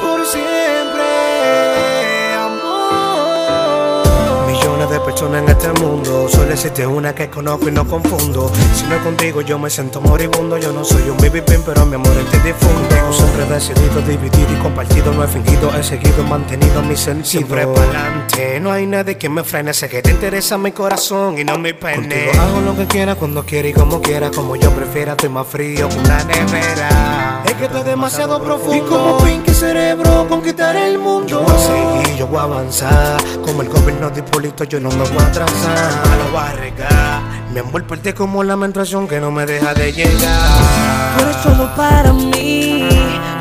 por 0.00 0.26
siempre, 0.26 1.04
amor. 2.34 4.06
Millones 4.46 4.90
de 4.90 5.00
personas 5.00 5.42
en 5.42 5.48
este 5.48 5.59
Solo 6.50 6.58
existe 6.58 6.84
una 6.84 7.14
que 7.14 7.30
conozco 7.30 7.68
y 7.68 7.70
no 7.70 7.86
confundo. 7.86 8.50
Si 8.74 8.84
no 8.86 8.96
es 8.96 9.02
contigo, 9.02 9.40
yo 9.40 9.56
me 9.56 9.70
siento 9.70 10.00
moribundo. 10.00 10.58
Yo 10.58 10.72
no 10.72 10.84
soy 10.84 11.08
un 11.08 11.16
baby 11.18 11.42
pin, 11.42 11.62
pero 11.64 11.86
mi 11.86 11.94
amor 11.94 12.12
te 12.28 12.40
difundo. 12.40 13.12
Siempre 13.12 13.44
he 13.44 13.48
decidido 13.48 14.02
dividir 14.02 14.48
y 14.50 14.60
compartido. 14.60 15.12
No 15.12 15.22
he 15.22 15.28
fingido, 15.28 15.72
he 15.78 15.84
seguido, 15.84 16.24
mantenido 16.24 16.82
mi 16.82 16.96
sentido. 16.96 17.24
Siempre 17.24 17.68
para 17.68 18.00
adelante, 18.00 18.58
no 18.58 18.72
hay 18.72 18.84
nadie 18.84 19.16
que 19.16 19.28
me 19.28 19.44
frene. 19.44 19.72
Sé 19.72 19.88
que 19.88 20.02
te 20.02 20.10
interesa 20.10 20.58
mi 20.58 20.72
corazón 20.72 21.38
y 21.38 21.44
no 21.44 21.56
mi 21.56 21.72
pene. 21.72 21.94
Contigo 22.08 22.42
hago 22.42 22.60
lo 22.62 22.76
que 22.76 22.86
quiera, 22.86 23.14
cuando 23.14 23.44
quiera 23.46 23.68
y 23.68 23.72
como 23.72 24.00
quiera. 24.00 24.32
Como 24.32 24.56
yo 24.56 24.72
prefiera, 24.72 25.12
estoy 25.12 25.28
más 25.28 25.46
frío 25.46 25.88
que 25.88 25.98
una 25.98 26.24
nevera. 26.24 27.44
Es 27.44 27.54
que 27.54 27.66
estoy 27.66 27.84
demasiado 27.84 28.42
profundo. 28.42 28.74
Y 28.74 28.80
como 28.88 29.18
Pinky 29.18 29.54
Cerebro, 29.54 30.26
conquistar 30.28 30.74
el 30.74 30.98
mundo. 30.98 31.28
Yo 31.28 31.42
voy 31.42 31.54
a 31.54 31.58
seguir, 31.58 32.16
yo 32.16 32.26
voy 32.26 32.38
a 32.38 32.42
avanzar. 32.42 33.22
Como 33.44 33.62
el 33.62 33.68
gobierno 33.68 34.10
de 34.10 34.18
Hipólito, 34.18 34.64
yo 34.64 34.80
no 34.80 34.88
me 34.90 35.08
voy 35.08 35.18
a 35.18 35.26
atrasar. 35.26 36.10
Regar. 36.48 37.20
Mi 37.52 37.60
amor 37.60 37.84
fuerte 37.86 38.14
como 38.14 38.42
la 38.42 38.56
menstruación 38.56 39.06
que 39.06 39.20
no 39.20 39.30
me 39.30 39.44
deja 39.44 39.74
de 39.74 39.92
llegar. 39.92 41.16
Tú 41.16 41.24
eres 41.24 41.42
todo 41.42 41.74
para 41.74 42.12
mí, 42.12 42.88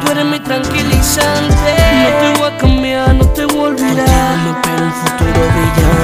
tú 0.04 0.12
eres 0.12 0.26
mi 0.26 0.40
tranquilizante. 0.40 1.76
No 2.04 2.10
te 2.20 2.40
voy 2.40 2.52
a 2.52 2.58
cambiar, 2.58 3.16
no 3.16 3.26
te 3.30 3.46
voy 3.46 3.60
a 3.60 3.64
olvidar. 3.64 4.38
No 4.38 4.86
un 4.86 4.94
futuro 4.94 5.42
brillante. 5.54 5.99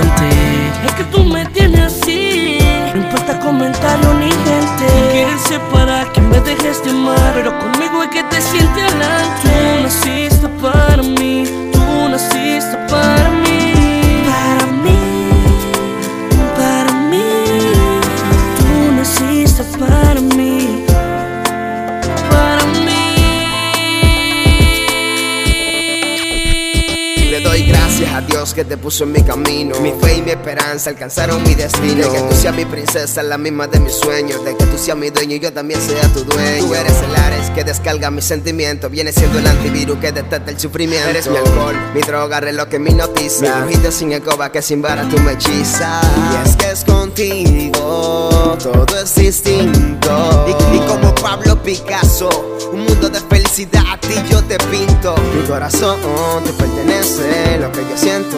Que 28.54 28.64
te 28.64 28.78
puso 28.78 29.04
en 29.04 29.12
mi 29.12 29.22
camino. 29.24 29.80
Mi 29.80 29.92
fe 29.92 30.18
y 30.18 30.22
mi 30.22 30.32
esperanza 30.32 30.90
alcanzaron 30.90 31.42
mi 31.44 31.56
destino. 31.56 32.04
De 32.04 32.10
que 32.10 32.22
tú 32.22 32.36
seas 32.36 32.56
mi 32.56 32.66
princesa, 32.66 33.24
la 33.24 33.38
misma 33.38 33.68
de 33.68 33.80
mis 33.80 33.94
sueños. 33.94 34.44
De 34.44 34.56
que 34.56 34.66
tú 34.66 34.78
seas 34.78 34.98
mi 34.98 35.10
dueño 35.10 35.36
y 35.36 35.40
yo 35.40 35.52
también 35.52 35.82
sea 35.82 36.08
tu 36.10 36.24
dueño. 36.24 36.68
Tú 36.68 36.76
eres 36.76 37.02
el 37.02 37.16
Ares 37.16 37.50
que 37.52 37.64
descarga 37.64 38.12
mis 38.12 38.26
sentimientos. 38.26 38.92
Viene 38.92 39.12
siendo 39.12 39.40
el 39.40 39.48
antivirus 39.48 39.98
que 40.00 40.12
detecta 40.12 40.52
el 40.52 40.60
sufrimiento. 40.60 41.10
Eres 41.10 41.28
mi 41.28 41.38
alcohol, 41.38 41.76
mi 41.94 42.02
droga, 42.02 42.40
reloj 42.40 42.68
que 42.68 42.80
me 42.80 42.92
hipnotiza. 42.92 43.66
Mi 43.66 43.76
sin 43.92 44.12
escoba 44.14 44.52
que 44.52 44.62
sin 44.62 44.82
vara 44.82 45.08
tú 45.10 45.18
me 45.20 45.34
hechizas. 45.34 46.04
Y 46.04 46.48
es 46.48 46.56
que 46.56 46.72
es 46.72 46.84
contigo, 46.84 48.58
todo 48.62 49.00
es 49.02 49.16
distinto. 49.16 50.46
Y, 50.48 50.76
y 50.76 50.80
como 50.82 51.14
Pablo 51.16 51.62
Picasso, 51.62 52.30
un 52.72 52.86
mundo 52.86 53.10
de 53.10 53.20
felicidad 53.22 53.84
a 53.92 53.98
ti 54.00 54.16
yo 54.30 54.44
te 54.44 54.58
pinto. 54.70 55.16
Mi 55.36 55.48
corazón 55.48 56.00
te 56.44 56.54
pertenece, 56.54 57.58
lo 57.60 57.72
que 57.72 57.82
yo 57.82 57.98
siento 57.98 58.35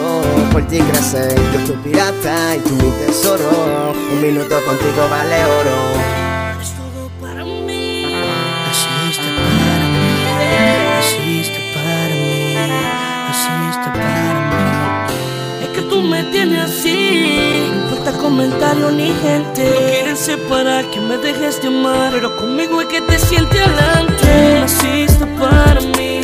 por 0.52 0.62
ti 0.68 0.78
crece. 0.78 1.34
Yo 1.52 1.60
tu 1.66 1.74
pirata 1.82 2.56
y 2.56 2.60
tú 2.60 2.74
mi 2.74 2.90
tesoro. 3.06 3.92
Un 4.12 4.20
minuto 4.20 4.54
contigo 4.64 5.08
vale 5.10 5.44
oro. 5.44 5.78
Para 7.20 7.44
mí. 7.44 8.14
Naciste 8.66 9.30
para 9.64 9.84
mí, 9.84 10.14
naciste 10.96 11.60
para 11.74 12.14
mí, 12.14 12.54
naciste 13.28 13.88
para 13.98 14.40
mí. 14.50 15.64
Es 15.64 15.68
que 15.74 15.82
tú 15.82 16.02
me 16.02 16.22
tienes 16.24 16.70
así. 16.70 17.70
No 17.70 17.78
importa 17.84 18.12
comentario 18.18 18.90
ni 18.90 19.12
gente. 19.22 19.64
No 19.64 19.86
quieres 19.88 20.18
separar, 20.18 20.84
que 20.90 21.00
me 21.00 21.16
dejes 21.18 21.60
de 21.62 21.68
amar. 21.68 22.10
Pero 22.12 22.36
conmigo 22.36 22.80
es 22.80 22.88
que 22.88 23.00
te 23.00 23.18
sientes 23.18 23.60
adelante. 23.60 24.60
Naciste 24.60 25.26
para 25.38 25.80
mí. 25.80 26.17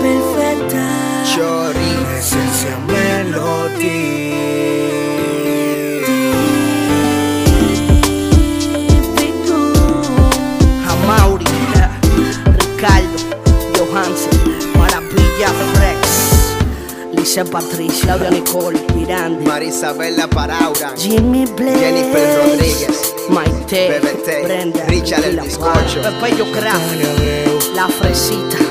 Perfecta. 0.00 0.84
Chori, 1.24 1.92
Esencia 2.18 2.76
melodía. 2.86 4.10
Amauri, 10.88 11.44
Ricardo, 12.58 13.18
Johansen, 13.76 14.38
Maravilla 14.78 15.48
Frex, 15.74 16.56
Lice 17.12 17.44
Patricia, 17.44 18.04
Claudia 18.16 18.30
Nicole, 18.30 18.78
Miranda, 18.94 19.44
Marisabela 19.46 20.26
Paraura, 20.28 20.94
Jimmy 20.96 21.46
Blaze, 21.46 21.78
Jennifer 21.78 22.38
Rodríguez, 22.38 23.14
Maite, 23.28 24.00
BBT, 24.00 24.44
Brenda, 24.44 24.84
Richard 24.86 25.24
el 25.24 25.40
Bizcocho. 25.40 26.00
Pepe 26.02 26.36
Yo 26.36 26.50
Craft, 26.52 27.74
La 27.74 27.88
Fresita. 27.88 28.69